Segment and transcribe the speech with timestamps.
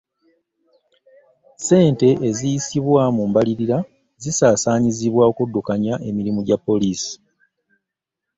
[1.57, 3.77] Ssente eziyisibwa mu mbalirira
[4.21, 7.13] zisaasanyizibwa okuddukanya emirimu gya poliisi.